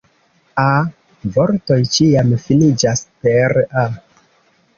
A-vortoj 0.61 1.77
ĉiam 1.97 2.33
finiĝas 2.47 3.05
per 3.27 3.55
"-a". 3.85 3.87